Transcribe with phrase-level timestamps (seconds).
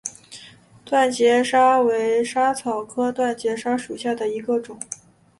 [0.83, 4.79] 断节莎为莎草科断节莎属下的一个种。